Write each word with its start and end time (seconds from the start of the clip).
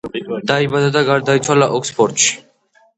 დაიბადა 0.51 0.89
და 0.97 1.05
გარდაიცვალა 1.11 1.71
ოქსფორდში. 1.79 2.37